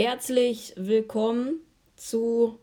Herzlich 0.00 0.74
willkommen 0.76 1.58
zu 1.96 2.60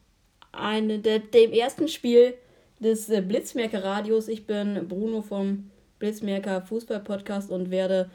eine, 0.53 0.99
de, 0.99 1.19
dem 1.19 1.51
ersten 1.51 1.89
Spiel 1.89 2.33
des 2.79 3.09
äh, 3.09 3.19
Blitzmerker 3.19 3.83
Radios. 3.83 4.29
Ich 4.29 4.47
bin 4.47 4.87
Bruno 4.87 5.21
vom 5.21 5.69
Blitzmerker 5.99 6.61
Fußball 6.61 7.01
Podcast 7.01 7.51
und 7.51 7.71
werde 7.71 8.09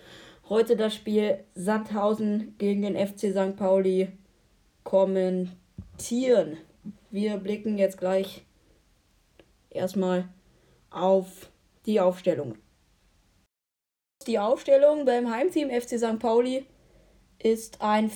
heute 0.48 0.74
das 0.74 0.94
Spiel 0.94 1.44
Sandhausen 1.54 2.54
gegen 2.56 2.80
den 2.80 2.96
FC 2.96 3.30
St. 3.30 3.58
Pauli 3.58 4.08
kommentieren. 4.84 6.56
Wir 7.10 7.36
blicken 7.36 7.76
jetzt 7.76 7.98
gleich 7.98 8.46
erstmal 9.68 10.30
auf 10.88 11.50
die 11.84 12.00
Aufstellung. 12.00 12.54
Die 14.26 14.38
Aufstellung 14.38 15.04
beim 15.04 15.30
Heimteam 15.30 15.68
FC 15.68 15.98
St. 15.98 16.18
Pauli 16.18 16.64
ist 17.38 17.82
ein 17.82 18.08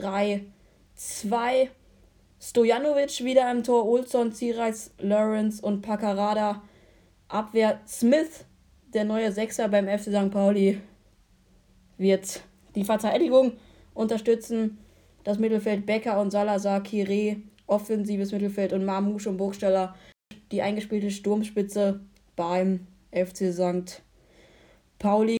4-1-3-2. 0.00 1.68
Stojanovic 2.42 3.22
wieder 3.22 3.50
im 3.50 3.62
Tor, 3.62 3.86
Olson, 3.86 4.32
Zireis, 4.32 4.92
Lawrence 4.98 5.62
und 5.62 5.82
Pacarada. 5.82 6.62
Abwehr 7.28 7.80
Smith, 7.86 8.44
der 8.94 9.04
neue 9.04 9.30
Sechser 9.30 9.68
beim 9.68 9.86
FC 9.86 10.10
St. 10.10 10.30
Pauli, 10.30 10.80
wird 11.98 12.40
die 12.74 12.84
Verteidigung 12.84 13.52
unterstützen. 13.94 14.78
Das 15.22 15.38
Mittelfeld 15.38 15.84
Becker 15.84 16.18
und 16.18 16.30
Salazar, 16.30 16.82
Kire, 16.82 17.36
offensives 17.66 18.32
Mittelfeld 18.32 18.72
und 18.72 18.86
Marmouche 18.86 19.28
und 19.28 19.36
Burgstaller. 19.36 19.94
Die 20.50 20.62
eingespielte 20.62 21.10
Sturmspitze 21.10 22.00
beim 22.36 22.86
FC 23.12 23.52
St. 23.52 24.02
Pauli 24.98 25.39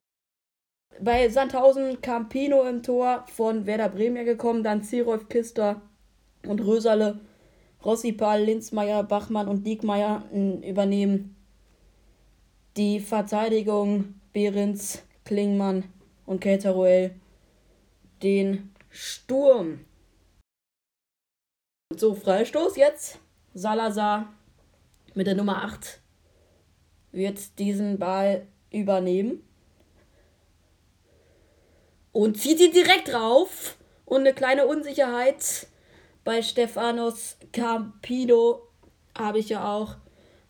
bei 1.02 1.28
Sandhausen 1.28 2.00
kam 2.00 2.28
Pino 2.28 2.62
im 2.64 2.82
Tor 2.82 3.24
von 3.32 3.66
Werder 3.66 3.88
Bremen 3.88 4.24
gekommen, 4.24 4.62
dann 4.62 4.82
Zirolf 4.82 5.28
Kister 5.28 5.80
und 6.46 6.60
Röserle, 6.60 7.20
Rossipal, 7.84 8.42
Linzmeier, 8.42 9.02
Bachmann 9.02 9.48
und 9.48 9.66
Diekmeier 9.66 10.24
übernehmen 10.32 11.36
die 12.76 13.00
Verteidigung 13.00 14.14
Behrens, 14.32 15.02
Klingmann 15.24 15.84
und 16.26 16.40
Cateruel 16.40 17.14
den 18.22 18.72
Sturm. 18.90 19.80
So, 21.96 22.14
Freistoß 22.14 22.76
jetzt. 22.76 23.18
Salazar 23.52 24.32
mit 25.14 25.26
der 25.26 25.34
Nummer 25.34 25.64
8 25.64 26.00
wird 27.10 27.58
diesen 27.58 27.98
Ball 27.98 28.46
übernehmen 28.70 29.42
und 32.12 32.38
zieht 32.38 32.60
ihn 32.60 32.72
direkt 32.72 33.12
drauf. 33.12 33.76
Und 34.04 34.20
eine 34.20 34.34
kleine 34.34 34.66
Unsicherheit 34.66 35.68
bei 36.24 36.42
Stefanos 36.42 37.36
Campino 37.52 38.62
habe 39.16 39.38
ich 39.38 39.50
ja 39.50 39.72
auch 39.72 39.96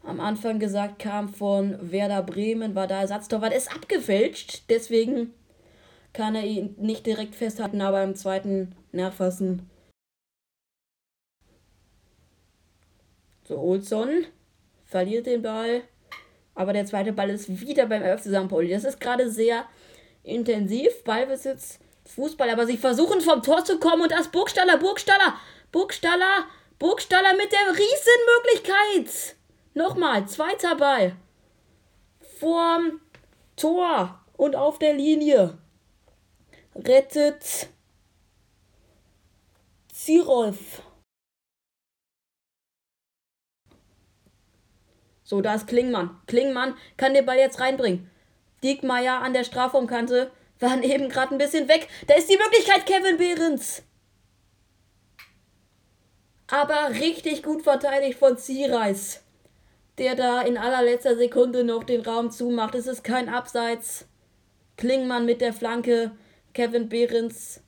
am 0.02 0.20
Anfang 0.20 0.58
gesagt, 0.58 0.98
kam 0.98 1.28
von 1.28 1.92
Werder 1.92 2.22
Bremen, 2.22 2.75
war 2.75 2.86
da 2.86 3.00
Ersatztorwart, 3.00 3.52
ist 3.52 3.75
abgefälscht, 3.75 4.62
deswegen 4.70 5.34
kann 6.12 6.34
er 6.34 6.44
ihn 6.44 6.75
nicht 6.78 7.06
direkt 7.06 7.34
festhalten, 7.34 7.83
aber 7.83 8.02
im 8.02 8.14
zweiten 8.17 8.74
Nachfassen. 8.92 9.69
So, 13.45 13.58
Olson 13.58 14.24
verliert 14.86 15.27
den 15.27 15.42
Ball, 15.42 15.83
aber 16.55 16.72
der 16.72 16.86
zweite 16.86 17.12
Ball 17.12 17.30
ist 17.30 17.61
wieder 17.61 17.86
beim 17.86 18.02
FC 18.02 18.24
St. 18.24 18.70
Das 18.70 18.84
ist 18.84 19.00
gerade 19.00 19.30
sehr 19.30 19.67
intensiv, 20.22 21.04
Ballbesitz, 21.04 21.78
Fußball, 22.04 22.50
aber 22.50 22.66
sie 22.66 22.76
versuchen 22.76 23.20
vom 23.20 23.42
Tor 23.42 23.64
zu 23.64 23.78
kommen 23.78 24.02
und 24.02 24.12
das 24.12 24.28
Burgstaller, 24.28 24.78
Burgstaller, 24.78 25.38
Burgstaller, 25.70 26.46
Burgstaller 26.78 27.34
mit 27.34 27.52
der 27.52 27.68
Riesenmöglichkeit. 27.68 29.36
Nochmal, 29.74 30.27
zweiter 30.27 30.77
Ball. 30.77 31.16
Vorm 32.39 33.00
Tor 33.56 34.20
und 34.36 34.56
auf 34.56 34.78
der 34.78 34.95
Linie. 34.95 35.58
Rettet 36.74 37.68
Zirolf. 39.92 40.83
So, 45.22 45.40
da 45.40 45.55
ist 45.55 45.68
Klingmann. 45.68 46.18
Klingmann 46.27 46.77
kann 46.96 47.14
den 47.14 47.24
Ball 47.24 47.39
jetzt 47.39 47.61
reinbringen. 47.61 48.11
Diekmeyer 48.62 49.22
an 49.22 49.32
der 49.32 49.44
Strafraumkante 49.44 50.30
waren 50.58 50.82
eben 50.84 51.08
gerade 51.08 51.34
ein 51.34 51.38
bisschen 51.38 51.68
weg. 51.68 51.88
Da 52.06 52.14
ist 52.14 52.30
die 52.30 52.38
Möglichkeit, 52.38 52.86
Kevin 52.86 53.16
Behrens. 53.16 53.82
Aber 56.48 56.90
richtig 56.90 57.42
gut 57.42 57.62
verteidigt 57.62 58.18
von 58.18 58.36
Ziereis, 58.36 59.22
der 59.98 60.16
da 60.16 60.42
in 60.42 60.58
allerletzter 60.58 61.16
Sekunde 61.16 61.62
noch 61.62 61.84
den 61.84 62.00
Raum 62.00 62.30
zumacht. 62.30 62.74
Es 62.74 62.88
ist 62.88 63.04
kein 63.04 63.28
Abseits. 63.28 64.06
Klingmann 64.77 65.27
mit 65.27 65.40
der 65.40 65.52
Flanke, 65.52 66.10
Kevin 66.54 66.88
Behrens 66.88 67.62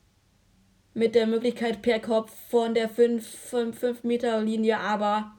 mit 0.95 1.15
der 1.15 1.27
Möglichkeit 1.27 1.83
per 1.83 2.01
Kopf 2.01 2.33
von 2.51 2.75
der 2.75 2.89
5 2.89 4.03
Meter 4.03 4.41
Linie, 4.41 4.79
aber 4.79 5.33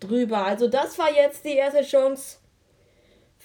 drüber. 0.00 0.44
Also 0.44 0.68
das 0.68 0.98
war 0.98 1.12
jetzt 1.12 1.44
die 1.44 1.54
erste 1.54 1.82
Chance 1.82 2.38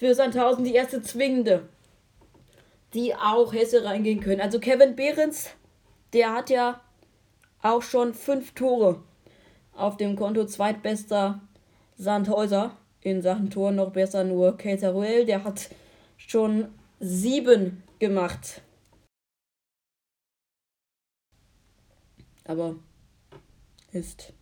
für 0.01 0.15
Sandhausen 0.15 0.63
die 0.63 0.73
erste 0.73 1.03
zwingende, 1.03 1.69
die 2.95 3.13
auch 3.13 3.53
Hesse 3.53 3.83
reingehen 3.83 4.19
können. 4.19 4.41
Also 4.41 4.59
Kevin 4.59 4.95
Behrens, 4.95 5.51
der 6.11 6.33
hat 6.33 6.49
ja 6.49 6.81
auch 7.61 7.83
schon 7.83 8.15
fünf 8.15 8.55
Tore 8.55 9.03
auf 9.73 9.97
dem 9.97 10.15
Konto, 10.15 10.45
zweitbester 10.45 11.39
Sandhäuser 11.97 12.75
in 13.01 13.21
Sachen 13.21 13.51
Tor, 13.51 13.71
noch 13.71 13.91
besser 13.91 14.23
nur 14.23 14.57
Cateruel, 14.57 15.27
der 15.27 15.43
hat 15.43 15.69
schon 16.17 16.69
sieben 16.99 17.83
gemacht. 17.99 18.63
Aber 22.45 22.75
ist 23.91 24.33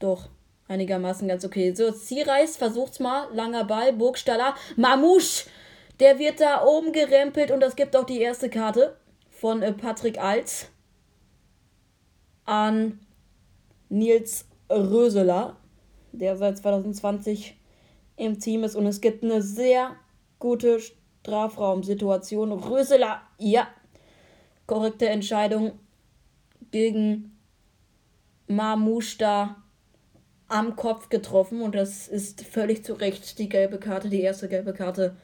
doch 0.00 0.28
einigermaßen 0.72 1.28
ganz 1.28 1.44
okay. 1.44 1.74
So, 1.74 1.92
Ziereis 1.92 2.56
versucht's 2.56 2.98
mal. 2.98 3.28
Langer 3.32 3.64
Ball. 3.64 3.92
Burgstaller. 3.92 4.54
Mamouche. 4.76 5.46
Der 6.00 6.18
wird 6.18 6.40
da 6.40 6.64
oben 6.64 6.92
gerempelt 6.92 7.50
und 7.50 7.60
das 7.60 7.76
gibt 7.76 7.94
auch 7.94 8.04
die 8.04 8.20
erste 8.20 8.50
Karte 8.50 8.96
von 9.30 9.62
äh, 9.62 9.72
Patrick 9.72 10.18
Alt 10.18 10.68
an 12.44 12.98
Nils 13.88 14.46
Röseler, 14.70 15.56
der 16.12 16.36
seit 16.36 16.58
2020 16.58 17.56
im 18.16 18.40
Team 18.40 18.64
ist 18.64 18.74
und 18.74 18.86
es 18.86 19.00
gibt 19.00 19.22
eine 19.22 19.42
sehr 19.42 19.96
gute 20.38 20.80
Strafraumsituation. 20.80 22.52
Röseler, 22.52 23.20
ja, 23.38 23.68
korrekte 24.66 25.08
Entscheidung 25.08 25.78
gegen 26.70 27.38
Mamouche 28.48 29.18
da 29.18 29.61
am 30.52 30.76
Kopf 30.76 31.08
getroffen 31.08 31.62
und 31.62 31.74
das 31.74 32.08
ist 32.08 32.42
völlig 32.42 32.84
zu 32.84 32.92
Recht 32.94 33.38
die 33.38 33.48
gelbe 33.48 33.78
Karte, 33.78 34.08
die 34.08 34.20
erste 34.20 34.48
gelbe 34.48 34.74
Karte 34.74 35.16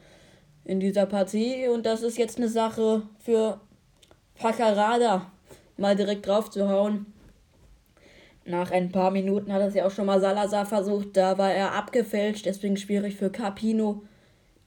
in 0.65 0.79
dieser 0.79 1.05
Partie. 1.05 1.67
Und 1.67 1.85
das 1.85 2.01
ist 2.01 2.17
jetzt 2.17 2.37
eine 2.37 2.49
Sache 2.49 3.03
für 3.19 3.61
Pacarada, 4.35 5.31
mal 5.77 5.95
direkt 5.95 6.27
drauf 6.27 6.49
zu 6.49 6.67
hauen. 6.67 7.05
Nach 8.45 8.71
ein 8.71 8.91
paar 8.91 9.11
Minuten 9.11 9.53
hat 9.53 9.61
es 9.61 9.75
ja 9.75 9.85
auch 9.85 9.91
schon 9.91 10.07
mal 10.07 10.19
Salazar 10.19 10.65
versucht, 10.65 11.15
da 11.15 11.37
war 11.37 11.51
er 11.51 11.75
abgefälscht, 11.75 12.45
deswegen 12.45 12.77
schwierig 12.77 13.15
für 13.15 13.29
Capino. 13.29 14.01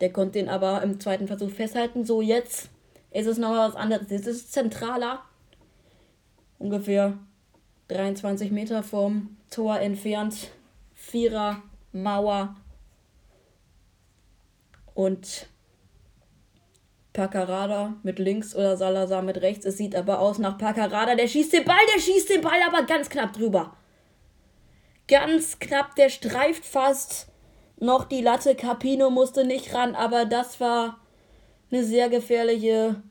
Der 0.00 0.12
konnte 0.12 0.38
ihn 0.38 0.48
aber 0.48 0.82
im 0.82 1.00
zweiten 1.00 1.26
Versuch 1.26 1.50
festhalten. 1.50 2.04
So, 2.04 2.22
jetzt 2.22 2.68
ist 3.10 3.26
es 3.26 3.38
nochmal 3.38 3.68
was 3.68 3.76
anderes. 3.76 4.10
Jetzt 4.10 4.26
ist 4.26 4.36
es 4.36 4.50
zentraler. 4.50 5.20
Ungefähr 6.58 7.18
23 7.88 8.50
Meter 8.52 8.82
vom 8.82 9.36
Tor 9.50 9.80
entfernt. 9.80 10.50
Vierer 11.02 11.62
Mauer. 11.92 12.56
Und 14.94 15.48
Pacarada 17.12 17.94
mit 18.02 18.18
links 18.18 18.54
oder 18.54 18.76
Salazar 18.76 19.20
mit 19.20 19.42
rechts. 19.42 19.66
Es 19.66 19.76
sieht 19.76 19.94
aber 19.94 20.20
aus 20.20 20.38
nach 20.38 20.56
Pacarada. 20.56 21.14
Der 21.14 21.28
schießt 21.28 21.52
den 21.52 21.64
Ball, 21.64 21.84
der 21.94 22.00
schießt 22.00 22.30
den 22.30 22.40
Ball 22.40 22.60
aber 22.66 22.84
ganz 22.84 23.10
knapp 23.10 23.32
drüber. 23.32 23.76
Ganz 25.08 25.58
knapp, 25.58 25.96
der 25.96 26.08
streift 26.08 26.64
fast 26.64 27.26
noch 27.78 28.04
die 28.04 28.22
Latte. 28.22 28.54
Capino 28.54 29.10
musste 29.10 29.44
nicht 29.44 29.74
ran, 29.74 29.94
aber 29.94 30.24
das 30.24 30.60
war 30.60 31.00
eine 31.70 31.84
sehr 31.84 32.08
gefährliche 32.08 33.02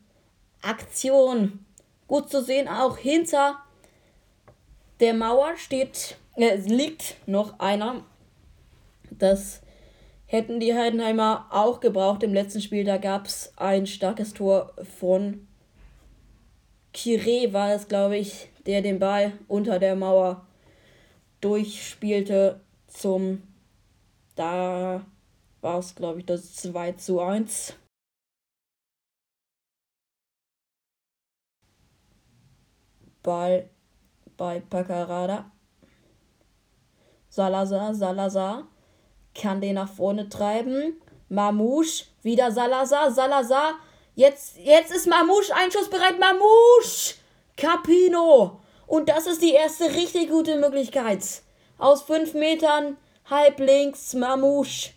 Aktion. 0.62 1.66
Gut 2.08 2.30
zu 2.30 2.42
sehen, 2.42 2.68
auch 2.68 2.98
hinter 2.98 3.60
der 5.02 5.16
Mauer 5.16 5.58
steht, 5.58 6.18
äh, 6.36 6.56
liegt 6.56 7.16
noch 7.26 7.60
einer. 7.60 8.06
Das 9.10 9.62
hätten 10.28 10.60
die 10.60 10.76
Heidenheimer 10.76 11.48
auch 11.50 11.80
gebraucht 11.82 12.24
im 12.24 12.34
letzten 12.34 12.62
Spiel. 12.62 12.86
Da 12.86 12.98
gab 12.98 13.26
es 13.26 13.52
ein 13.58 13.88
starkes 13.88 14.34
Tor 14.34 14.74
von 14.98 15.48
Kire, 16.94 17.52
war 17.52 17.74
es, 17.74 17.88
glaube 17.88 18.18
ich, 18.18 18.50
der 18.66 18.82
den 18.82 19.00
Ball 19.00 19.34
unter 19.48 19.80
der 19.80 19.96
Mauer 19.96 20.46
durchspielte 21.42 22.62
zum, 22.88 23.42
da 24.36 25.06
war 25.62 25.80
es, 25.80 25.96
glaube 25.96 26.20
ich, 26.20 26.26
das 26.26 26.56
2 26.56 26.94
zu 26.94 27.20
1. 27.20 27.76
Ball 33.24 33.70
bei 34.42 34.60
Pacarada. 34.60 35.52
Salazar, 37.30 37.94
Salazar 37.94 38.68
kann 39.36 39.62
den 39.62 39.76
nach 39.76 39.88
vorne 39.88 40.30
treiben. 40.30 41.00
Mamouche, 41.30 42.06
wieder 42.24 42.52
Salazar, 42.52 43.12
Salazar. 43.12 43.76
Jetzt, 44.16 44.58
jetzt 44.58 44.92
ist 44.92 45.08
Mamouche 45.08 45.56
einschussbereit. 45.56 46.20
Mamouche! 46.20 47.18
Capino! 47.56 48.60
Und 48.88 49.10
das 49.10 49.28
ist 49.28 49.44
die 49.44 49.54
erste 49.54 49.86
richtig 49.94 50.32
gute 50.32 50.58
Möglichkeit. 50.58 51.24
Aus 51.78 52.02
fünf 52.02 52.34
Metern, 52.34 52.98
halb 53.30 53.60
links, 53.60 54.16
Mamouche. 54.16 54.90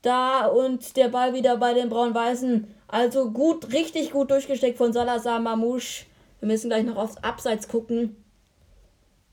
Da 0.00 0.46
und 0.46 0.96
der 0.96 1.08
Ball 1.08 1.34
wieder 1.34 1.58
bei 1.58 1.74
den 1.74 1.90
Braun-Weißen. 1.90 2.74
Also 2.88 3.30
gut, 3.32 3.70
richtig 3.74 4.12
gut 4.12 4.30
durchgesteckt 4.30 4.78
von 4.78 4.94
Salazar 4.94 5.40
Mamouche. 5.40 6.06
Wir 6.42 6.48
müssen 6.48 6.70
gleich 6.70 6.84
noch 6.84 6.96
aufs 6.96 7.18
Abseits 7.18 7.68
gucken. 7.68 8.16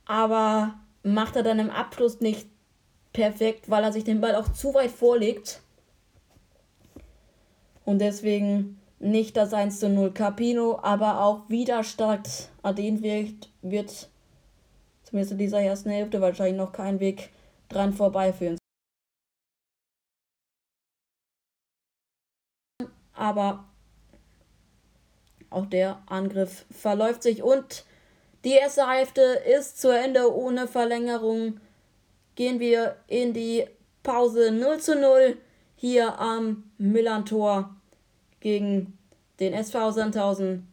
Aber 0.05 0.75
macht 1.01 1.35
er 1.35 1.41
dann 1.41 1.57
im 1.57 1.71
Abschluss 1.71 2.19
nicht 2.19 2.47
perfekt, 3.13 3.67
weil 3.67 3.83
er 3.83 3.91
sich 3.91 4.03
den 4.03 4.21
Ball 4.21 4.35
auch 4.35 4.47
zu 4.53 4.75
weit 4.75 4.91
vorlegt. 4.91 5.59
Und 7.83 7.97
deswegen 7.97 8.79
nicht 8.99 9.37
das 9.37 9.55
1 9.55 9.79
zu 9.79 9.89
0 9.89 10.13
Capino, 10.13 10.77
aber 10.83 11.23
auch 11.23 11.49
wieder 11.49 11.83
stark 11.83 12.27
Adin 12.61 13.01
wird, 13.01 13.49
wird 13.63 14.07
zumindest 15.01 15.31
in 15.31 15.39
dieser 15.39 15.61
ersten 15.61 15.89
Hälfte 15.89 16.21
wahrscheinlich 16.21 16.57
noch 16.57 16.73
kein 16.73 16.99
Weg 16.99 17.31
dran 17.69 17.91
vorbeiführen. 17.91 18.59
Aber 23.13 23.65
auch 25.49 25.65
der 25.65 26.01
Angriff 26.07 26.65
verläuft 26.71 27.23
sich 27.23 27.43
und 27.43 27.85
die 28.45 28.53
erste 28.53 28.89
Hälfte 28.89 29.21
ist 29.21 29.81
zu 29.81 29.89
Ende 29.89 30.33
ohne 30.33 30.67
Verlängerung. 30.67 31.59
Gehen 32.35 32.59
wir 32.59 32.95
in 33.07 33.33
die 33.33 33.65
Pause 34.01 34.51
0 34.51 34.79
zu 34.79 34.95
0 34.95 35.37
hier 35.75 36.17
am 36.19 36.63
Millantor 36.77 37.75
gegen 38.39 38.97
den 39.39 39.53
SV 39.53 39.91
Sandhausen. 39.91 40.71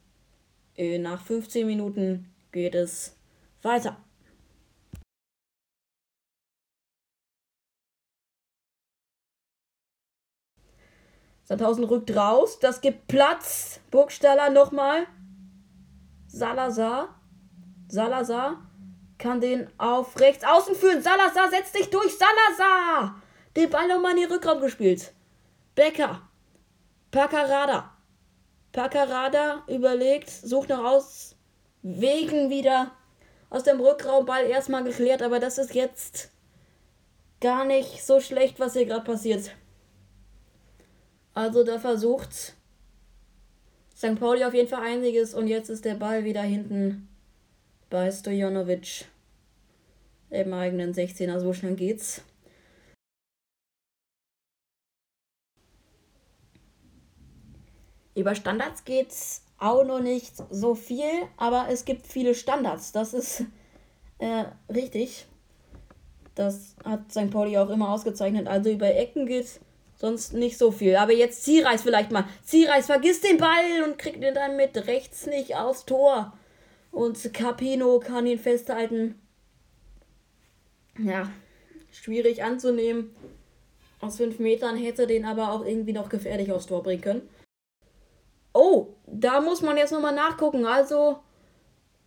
Äh, 0.77 0.99
nach 0.99 1.25
15 1.25 1.67
Minuten 1.67 2.31
geht 2.53 2.75
es 2.75 3.17
weiter. 3.63 3.97
Sandhausen 11.47 11.85
rückt 11.85 12.15
raus. 12.15 12.59
Das 12.59 12.81
gibt 12.81 13.07
Platz. 13.07 13.81
Burgstaller 13.91 14.51
nochmal. 14.51 15.07
Salazar. 16.27 17.21
Salazar 17.89 18.59
kann 19.17 19.41
den 19.41 19.69
auf 19.79 20.19
rechts 20.21 20.45
außen 20.45 20.75
führen. 20.75 21.03
Salazar 21.03 21.49
setzt 21.51 21.73
sich 21.73 21.89
durch. 21.89 22.13
Salazar! 22.19 23.23
Den 23.57 23.71
Ball 23.71 23.89
nochmal 23.89 24.13
in 24.13 24.23
den 24.23 24.33
Rückraum 24.33 24.61
gespielt. 24.61 25.13
Becker. 25.77 26.21
Paccarada. 27.13 27.93
Paccarada 28.73 29.63
überlegt, 29.69 30.29
sucht 30.29 30.69
nach 30.69 30.85
Auswegen 30.85 32.51
wieder 32.51 32.91
aus 33.49 33.63
dem 33.63 33.81
Rückraumball 33.81 34.45
erstmal 34.45 34.85
geklärt, 34.85 35.23
aber 35.23 35.39
das 35.39 35.57
ist 35.57 35.75
jetzt 35.75 36.31
gar 37.41 37.65
nicht 37.65 38.05
so 38.05 38.21
schlecht, 38.21 38.61
was 38.61 38.75
hier 38.75 38.85
gerade 38.85 39.05
passiert. 39.05 39.53
Also 41.37 41.65
da 41.65 41.79
versucht 41.79 42.55
St. 43.95 44.19
Pauli 44.19 44.43
auf 44.43 44.55
jeden 44.55 44.69
Fall 44.69 44.83
einiges 44.83 45.35
und 45.35 45.49
jetzt 45.49 45.69
ist 45.69 45.85
der 45.85 45.95
Ball 45.95 46.25
wieder 46.25 46.41
hinten 46.41 47.09
bei 47.91 48.11
Stojanovic 48.11 49.05
im 50.31 50.55
eigenen 50.55 50.95
16er. 50.95 51.39
So 51.39 51.53
schnell 51.53 51.75
geht's. 51.75 52.23
Über 58.15 58.35
Standards 58.35 58.87
geht's 58.87 59.43
auch 59.59 59.85
noch 59.85 60.01
nicht 60.01 60.33
so 60.49 60.75
viel, 60.75 61.05
aber 61.37 61.67
es 61.69 61.85
gibt 61.85 62.07
viele 62.07 62.35
Standards. 62.35 62.93
Das 62.93 63.13
ist 63.13 63.45
äh, 64.21 64.45
richtig. 64.73 65.27
Das 66.35 66.77
hat 66.83 67.13
St. 67.13 67.31
Pauli 67.31 67.59
auch 67.59 67.69
immer 67.69 67.91
ausgezeichnet. 67.91 68.49
Also 68.49 68.71
über 68.71 68.95
Ecken 68.95 69.27
geht's 69.27 69.61
Sonst 69.97 70.35
nicht 70.35 70.59
so 70.59 70.71
viel. 70.71 70.97
Aber 70.97 71.13
jetzt 71.13 71.43
Zierreis 71.43 71.83
vielleicht 71.83 72.11
mal. 72.11 72.25
Zierreis 72.45 72.87
vergisst 72.87 73.25
den 73.25 73.39
Ball 73.39 73.83
und 73.85 73.99
kriegt 73.99 74.23
ihn 74.23 74.35
dann 74.35 74.57
mit 74.57 74.87
rechts 74.87 75.27
nicht 75.27 75.57
aufs 75.57 75.87
Tor. 75.87 76.37
Und 76.93 77.33
Capino 77.33 77.99
kann 77.99 78.27
ihn 78.27 78.39
festhalten. 78.39 79.21
Ja, 80.99 81.31
schwierig 81.91 82.43
anzunehmen. 82.43 83.15
Aus 84.01 84.19
fünf 84.19 84.39
Metern 84.39 84.77
hätte 84.77 85.07
den 85.07 85.25
aber 85.25 85.53
auch 85.53 85.65
irgendwie 85.65 85.93
noch 85.93 86.09
gefährlich 86.09 86.53
aufs 86.53 86.67
Tor 86.67 86.83
bringen 86.83 87.03
können. 87.03 87.29
Oh, 88.53 88.89
da 89.07 89.41
muss 89.41 89.63
man 89.63 89.77
jetzt 89.77 89.93
nochmal 89.93 90.15
nachgucken. 90.15 90.65
Also, 90.65 91.19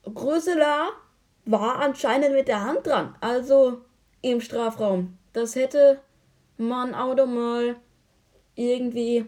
Gröseler 0.03 0.89
war 1.45 1.79
anscheinend 1.79 2.33
mit 2.33 2.47
der 2.47 2.63
Hand 2.63 2.85
dran. 2.85 3.15
Also 3.21 3.81
im 4.21 4.41
Strafraum. 4.41 5.17
Das 5.33 5.55
hätte 5.55 5.99
man 6.59 6.93
auch 6.93 7.15
noch 7.15 7.25
mal 7.25 7.75
irgendwie 8.55 9.25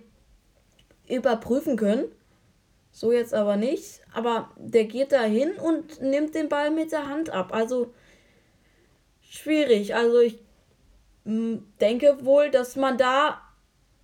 überprüfen 1.07 1.77
können. 1.77 2.11
So 2.91 3.11
jetzt 3.11 3.33
aber 3.33 3.55
nicht. 3.55 4.01
Aber 4.13 4.51
der 4.57 4.85
geht 4.85 5.11
da 5.11 5.23
hin 5.23 5.53
und 5.53 6.01
nimmt 6.01 6.35
den 6.35 6.49
Ball 6.49 6.71
mit 6.71 6.91
der 6.91 7.07
Hand 7.07 7.29
ab. 7.29 7.53
Also 7.53 7.93
schwierig. 9.21 9.95
Also 9.95 10.19
ich 10.19 10.39
hm, 11.25 11.65
denke 11.79 12.25
wohl, 12.25 12.51
dass 12.51 12.75
man 12.75 12.97
da 12.97 13.41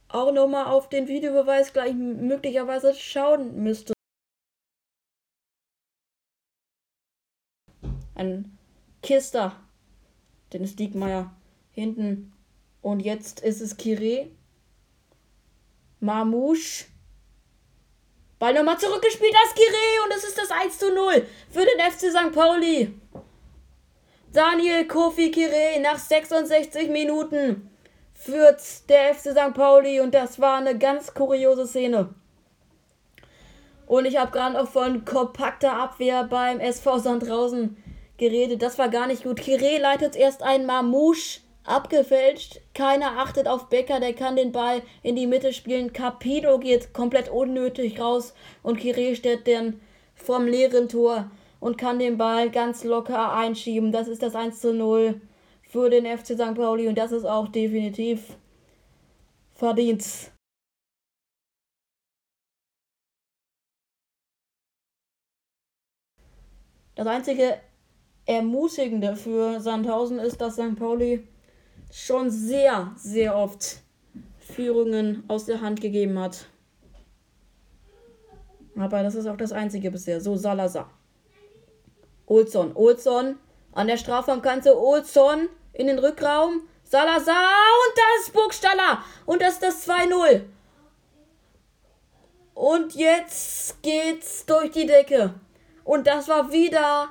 auch 0.07 0.31
nochmal 0.31 0.67
auf 0.67 0.87
den 0.87 1.07
Videobeweis 1.09 1.73
gleich 1.73 1.93
möglicherweise 1.93 2.95
schauen 2.95 3.61
müsste. 3.61 3.93
Ein 8.15 8.57
Kister. 9.03 9.55
Dennis 10.53 10.77
Diekmeyer 10.77 11.35
hinten 11.71 12.31
und 12.81 12.99
jetzt 12.99 13.39
ist 13.41 13.61
es 13.61 13.77
Kire. 13.77 14.27
Mamouche. 15.99 16.85
Ball 18.39 18.53
nochmal 18.53 18.77
zurückgespielt, 18.77 19.33
das 19.33 19.55
Kire. 19.55 20.05
Und 20.05 20.13
es 20.15 20.23
ist 20.23 20.37
das 20.37 20.51
1 20.51 20.77
zu 20.77 20.93
0 20.93 21.25
für 21.49 21.65
den 21.65 21.91
FC 21.91 22.11
St. 22.11 22.31
Pauli. 22.33 22.93
Daniel 24.31 24.85
Kofi 24.87 25.31
Kire 25.31 25.79
nach 25.81 25.97
66 25.97 26.89
Minuten 26.89 27.69
führt 28.13 28.61
der 28.89 29.15
FC 29.15 29.31
St. 29.31 29.53
Pauli. 29.55 29.99
Und 29.99 30.13
das 30.13 30.39
war 30.39 30.57
eine 30.57 30.77
ganz 30.77 31.13
kuriose 31.13 31.65
Szene. 31.65 32.13
Und 33.87 34.05
ich 34.05 34.17
habe 34.17 34.31
gerade 34.31 34.61
auch 34.61 34.67
von 34.67 35.05
kompakter 35.05 35.73
Abwehr 35.73 36.25
beim 36.25 36.59
SV 36.59 36.99
Sandhausen 36.99 37.77
geredet. 38.17 38.61
Das 38.61 38.77
war 38.77 38.89
gar 38.89 39.07
nicht 39.07 39.23
gut. 39.23 39.39
Kire 39.39 39.79
leitet 39.79 40.15
erst 40.15 40.43
ein 40.43 40.65
Mamouche 40.65 41.39
abgefälscht. 41.67 42.61
Keiner 42.73 43.19
achtet 43.19 43.47
auf 43.47 43.69
Becker, 43.69 43.99
der 43.99 44.13
kann 44.13 44.35
den 44.35 44.51
Ball 44.51 44.81
in 45.03 45.15
die 45.15 45.27
Mitte 45.27 45.53
spielen. 45.53 45.93
Capito 45.93 46.57
geht 46.59 46.93
komplett 46.93 47.29
unnötig 47.29 47.99
raus 47.99 48.33
und 48.63 48.79
Kire 48.79 49.15
steht 49.15 49.47
dann 49.47 49.79
vom 50.15 50.47
leeren 50.47 50.89
Tor 50.89 51.29
und 51.59 51.77
kann 51.77 51.99
den 51.99 52.17
Ball 52.17 52.49
ganz 52.49 52.83
locker 52.83 53.33
einschieben. 53.33 53.91
Das 53.91 54.07
ist 54.07 54.23
das 54.23 54.35
1 54.35 54.61
zu 54.61 54.73
0 54.73 55.21
für 55.63 55.89
den 55.89 56.05
FC 56.05 56.27
St. 56.27 56.55
Pauli 56.55 56.87
und 56.87 56.97
das 56.97 57.11
ist 57.11 57.25
auch 57.25 57.49
definitiv 57.49 58.37
verdient. 59.53 60.31
Das 66.95 67.05
einzige 67.05 67.59
Ermutigende 68.25 69.15
für 69.15 69.61
Sandhausen 69.61 70.19
ist, 70.19 70.41
dass 70.41 70.55
St. 70.55 70.75
Pauli 70.77 71.27
schon 71.91 72.29
sehr, 72.29 72.91
sehr 72.95 73.35
oft 73.35 73.77
Führungen 74.39 75.23
aus 75.27 75.45
der 75.45 75.61
Hand 75.61 75.81
gegeben 75.81 76.19
hat. 76.19 76.45
Aber 78.77 79.03
das 79.03 79.15
ist 79.15 79.25
auch 79.25 79.37
das 79.37 79.51
einzige 79.51 79.91
bisher. 79.91 80.21
So, 80.21 80.35
Salazar. 80.35 80.89
Olson. 82.27 82.71
Olson 82.75 83.37
an 83.73 83.87
der 83.87 83.97
Strafraumkante. 83.97 84.77
Olson 84.77 85.49
in 85.73 85.87
den 85.87 85.99
Rückraum. 85.99 86.61
Salazar 86.83 87.35
und 87.35 87.97
das 87.97 88.27
ist 88.27 88.33
Burgstaller. 88.33 89.03
Und 89.25 89.41
das 89.41 89.55
ist 89.55 89.63
das 89.63 89.87
2-0. 89.87 90.41
Und 92.53 92.95
jetzt 92.95 93.81
geht's 93.83 94.45
durch 94.45 94.71
die 94.71 94.85
Decke. 94.85 95.33
Und 95.83 96.07
das 96.07 96.27
war 96.27 96.51
wieder. 96.51 97.09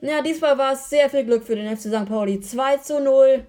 Ja, 0.00 0.22
diesmal 0.22 0.56
war 0.56 0.72
es 0.72 0.88
sehr 0.88 1.10
viel 1.10 1.24
Glück 1.24 1.44
für 1.44 1.56
den 1.56 1.76
FC 1.76 1.88
St. 1.88 2.06
Pauli. 2.06 2.40
2 2.40 2.76
zu 2.78 3.00
0. 3.00 3.46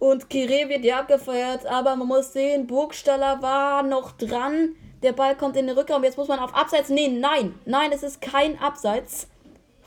Und 0.00 0.30
Kire 0.30 0.70
wird 0.70 0.82
ja 0.82 1.00
abgefeuert, 1.00 1.66
aber 1.66 1.94
man 1.94 2.08
muss 2.08 2.32
sehen, 2.32 2.66
Burgstaller 2.66 3.42
war 3.42 3.82
noch 3.82 4.12
dran. 4.12 4.74
Der 5.02 5.12
Ball 5.12 5.36
kommt 5.36 5.58
in 5.58 5.66
den 5.66 5.76
Rückraum. 5.76 6.02
Jetzt 6.02 6.16
muss 6.16 6.28
man 6.28 6.38
auf 6.38 6.54
Abseits. 6.54 6.88
Nee, 6.88 7.08
nein. 7.08 7.54
Nein, 7.66 7.92
es 7.92 8.02
ist 8.02 8.22
kein 8.22 8.58
Abseits. 8.58 9.28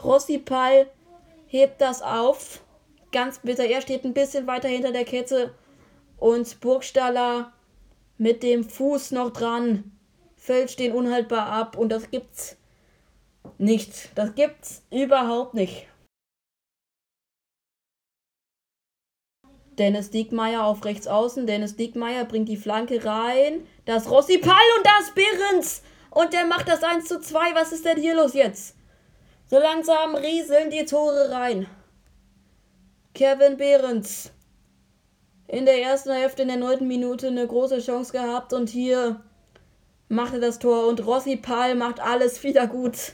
Rossi 0.03 0.37
Pall 0.37 0.87
hebt 1.47 1.81
das 1.81 2.03
auf. 2.03 2.61
Ganz 3.11 3.39
bitter. 3.39 3.65
Er 3.65 3.81
steht 3.81 4.05
ein 4.05 4.13
bisschen 4.13 4.45
weiter 4.45 4.67
hinter 4.67 4.91
der 4.91 5.03
Kette. 5.03 5.55
Und 6.17 6.61
Burgstaller 6.61 7.51
mit 8.19 8.43
dem 8.43 8.63
Fuß 8.63 9.11
noch 9.11 9.31
dran. 9.31 9.91
Fällt 10.35 10.77
den 10.77 10.93
unhaltbar 10.93 11.47
ab. 11.47 11.75
Und 11.75 11.89
das 11.89 12.11
gibt's 12.11 12.55
nicht. 13.57 14.09
Das 14.13 14.35
gibt's 14.35 14.83
überhaupt 14.91 15.55
nicht. 15.55 15.87
Dennis 19.77 20.09
Diekmeyer 20.09 20.63
auf 20.63 20.85
rechts 20.85 21.07
außen. 21.07 21.47
Dennis 21.47 21.75
Diekmeyer 21.75 22.25
bringt 22.25 22.49
die 22.49 22.57
Flanke 22.57 23.03
rein. 23.03 23.65
Das 23.85 24.09
Rossi 24.09 24.37
Pall 24.37 24.53
und 24.77 24.85
das 24.85 25.13
Behrens. 25.13 25.81
Und 26.09 26.33
der 26.33 26.45
macht 26.45 26.67
das 26.67 26.83
1 26.83 27.05
zu 27.05 27.19
2. 27.19 27.55
Was 27.55 27.71
ist 27.71 27.85
denn 27.85 27.99
hier 27.99 28.15
los 28.15 28.33
jetzt? 28.33 28.75
So 29.49 29.57
langsam 29.59 30.15
rieseln 30.15 30.69
die 30.69 30.85
Tore 30.85 31.31
rein. 31.31 31.67
Kevin 33.13 33.57
Behrens. 33.57 34.31
In 35.47 35.65
der 35.65 35.81
ersten 35.81 36.11
Hälfte 36.11 36.43
in 36.43 36.47
der 36.47 36.57
neunten 36.57 36.87
Minute 36.87 37.27
eine 37.27 37.45
große 37.45 37.79
Chance 37.79 38.11
gehabt 38.11 38.53
und 38.53 38.69
hier 38.69 39.21
macht 40.07 40.33
er 40.33 40.39
das 40.39 40.59
Tor 40.59 40.87
und 40.87 41.05
Rossi 41.05 41.35
Pall 41.35 41.75
macht 41.75 41.99
alles 41.99 42.43
wieder 42.43 42.67
gut. 42.67 43.13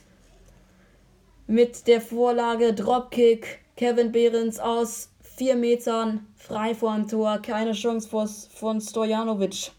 Mit 1.47 1.87
der 1.87 2.01
Vorlage 2.01 2.73
Dropkick. 2.73 3.59
Kevin 3.75 4.11
Behrens 4.11 4.59
aus 4.59 5.09
vier 5.39 5.55
Metern 5.55 6.27
frei 6.35 6.75
vor 6.75 6.93
dem 6.93 7.07
Tor. 7.07 7.41
Keine 7.41 7.71
Chance 7.71 8.09
von 8.51 8.81
Stojanovic. 8.81 9.71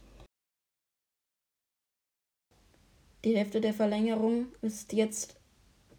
Die 3.25 3.37
Hälfte 3.37 3.61
der 3.61 3.75
Verlängerung 3.75 4.47
ist 4.62 4.95
jetzt 4.95 5.37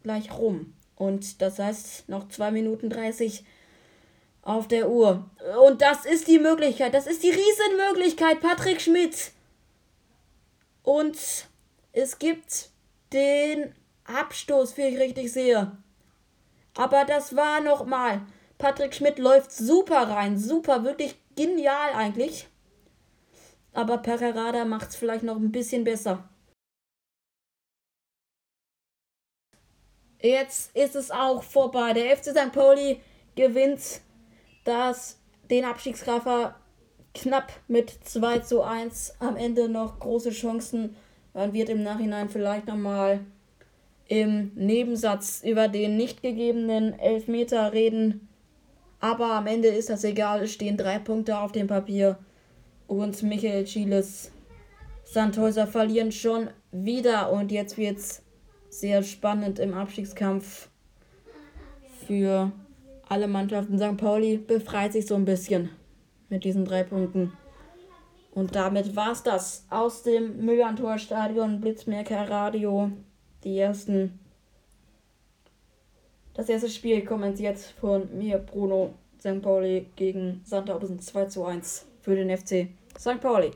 gleich 0.02 0.36
rum. 0.36 0.74
Und 0.96 1.40
das 1.40 1.60
heißt 1.60 2.08
noch 2.08 2.28
2 2.28 2.50
Minuten 2.50 2.90
30 2.90 3.44
auf 4.42 4.66
der 4.66 4.90
Uhr. 4.90 5.30
Und 5.64 5.80
das 5.80 6.06
ist 6.06 6.26
die 6.26 6.40
Möglichkeit. 6.40 6.92
Das 6.92 7.06
ist 7.06 7.22
die 7.22 7.30
Riesenmöglichkeit. 7.30 8.40
Patrick 8.40 8.80
Schmidt. 8.80 9.30
Und 10.82 11.16
es 11.92 12.18
gibt 12.18 12.70
den 13.12 13.72
Abstoß, 14.06 14.76
wie 14.76 14.88
ich 14.88 14.98
richtig 14.98 15.32
sehe. 15.32 15.70
Aber 16.74 17.04
das 17.04 17.36
war 17.36 17.60
nochmal. 17.60 18.22
Patrick 18.58 18.94
Schmidt 18.94 19.18
läuft 19.18 19.52
super 19.52 20.08
rein. 20.08 20.38
Super, 20.38 20.84
wirklich 20.84 21.16
genial 21.36 21.92
eigentlich. 21.94 22.48
Aber 23.72 23.98
Pererada 23.98 24.64
macht 24.64 24.90
es 24.90 24.96
vielleicht 24.96 25.24
noch 25.24 25.36
ein 25.36 25.52
bisschen 25.52 25.84
besser. 25.84 26.28
Jetzt 30.20 30.76
ist 30.76 30.94
es 30.94 31.10
auch 31.10 31.42
vorbei. 31.42 31.92
Der 31.94 32.16
FC 32.16 32.26
St. 32.26 32.52
Pauli 32.52 33.00
gewinnt 33.34 34.02
das, 34.64 35.18
den 35.50 35.64
Abstiegstreffer 35.64 36.54
knapp 37.14 37.52
mit 37.66 37.90
2 37.90 38.38
zu 38.40 38.62
1. 38.62 39.16
Am 39.18 39.36
Ende 39.36 39.68
noch 39.68 39.98
große 39.98 40.30
Chancen. 40.30 40.96
Man 41.34 41.52
wird 41.52 41.70
im 41.70 41.82
Nachhinein 41.82 42.28
vielleicht 42.28 42.66
nochmal 42.66 43.20
im 44.06 44.52
Nebensatz 44.54 45.42
über 45.42 45.68
den 45.68 45.96
nicht 45.96 46.22
gegebenen 46.22 46.98
Elfmeter 46.98 47.72
reden. 47.72 48.28
Aber 49.02 49.32
am 49.32 49.48
Ende 49.48 49.66
ist 49.66 49.90
das 49.90 50.04
egal, 50.04 50.44
es 50.44 50.52
stehen 50.52 50.76
drei 50.76 51.00
Punkte 51.00 51.36
auf 51.36 51.50
dem 51.50 51.66
Papier. 51.66 52.18
Und 52.86 53.20
Michael 53.24 53.64
Chiles 53.64 54.30
Sandhäuser 55.02 55.66
verlieren 55.66 56.12
schon 56.12 56.50
wieder. 56.70 57.32
Und 57.32 57.50
jetzt 57.50 57.76
wird 57.76 57.98
es 57.98 58.22
sehr 58.70 59.02
spannend 59.02 59.58
im 59.58 59.74
Abstiegskampf 59.74 60.68
für 62.06 62.52
alle 63.08 63.26
Mannschaften. 63.26 63.76
St. 63.76 63.96
Pauli 63.96 64.38
befreit 64.38 64.92
sich 64.92 65.06
so 65.06 65.16
ein 65.16 65.24
bisschen 65.24 65.70
mit 66.28 66.44
diesen 66.44 66.64
drei 66.64 66.84
Punkten. 66.84 67.32
Und 68.30 68.54
damit 68.54 68.94
war 68.94 69.10
es 69.10 69.24
das 69.24 69.66
aus 69.68 70.04
dem 70.04 70.46
Müllerntor-Stadion 70.46 71.60
Blitzmerker 71.60 72.30
Radio. 72.30 72.92
Die 73.42 73.58
ersten 73.58 74.20
das 76.34 76.48
erste 76.48 76.68
Spiel 76.68 77.04
kommentiert 77.04 77.58
von 77.58 78.08
mir, 78.16 78.38
Bruno 78.38 78.94
St. 79.20 79.40
Pauli 79.40 79.86
gegen 79.96 80.40
Sandhausen 80.44 80.98
2 80.98 81.26
zu 81.26 81.44
1 81.44 81.86
für 82.00 82.16
den 82.16 82.36
FC 82.36 82.68
St. 82.98 83.20
Pauli. 83.20 83.50